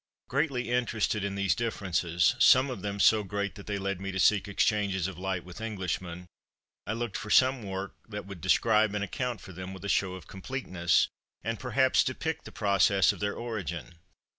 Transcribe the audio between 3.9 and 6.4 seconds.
me to seek exchanges of light with Englishmen